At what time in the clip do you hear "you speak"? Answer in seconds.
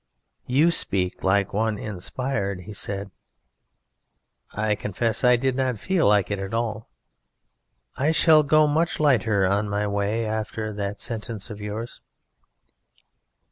0.47-1.23